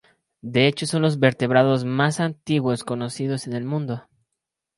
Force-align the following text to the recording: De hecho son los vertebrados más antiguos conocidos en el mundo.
De 0.41 0.65
hecho 0.65 0.87
son 0.87 1.03
los 1.03 1.19
vertebrados 1.19 1.85
más 1.85 2.19
antiguos 2.19 2.83
conocidos 2.83 3.45
en 3.45 3.53
el 3.53 3.65
mundo. 3.65 4.07